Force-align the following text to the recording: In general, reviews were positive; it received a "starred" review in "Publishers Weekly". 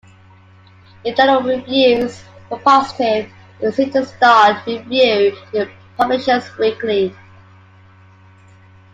In 1.03 1.15
general, 1.15 1.43
reviews 1.43 2.23
were 2.49 2.57
positive; 2.57 3.31
it 3.59 3.65
received 3.67 3.95
a 3.95 4.03
"starred" 4.03 4.57
review 4.65 5.37
in 5.53 5.71
"Publishers 5.95 6.49
Weekly". 6.57 7.15